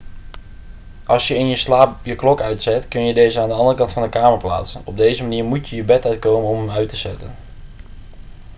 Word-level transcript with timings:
als 1.05 1.27
je 1.27 1.35
in 1.35 1.47
je 1.47 1.55
slaap 1.55 2.05
je 2.05 2.15
klok 2.15 2.41
uitzet 2.41 2.87
kun 2.87 3.05
je 3.05 3.13
deze 3.13 3.39
aan 3.39 3.47
de 3.47 3.53
andere 3.53 3.77
kant 3.77 3.91
van 3.91 4.01
de 4.03 4.09
kamer 4.09 4.39
plaatsen 4.39 4.81
op 4.83 4.97
deze 4.97 5.21
manier 5.21 5.43
moet 5.43 5.69
je 5.69 5.75
je 5.75 5.83
bed 5.83 6.05
uitkomen 6.05 6.49
om 6.49 6.57
hem 6.59 6.71
uit 6.75 6.89
te 6.89 6.95
zetten 6.97 7.35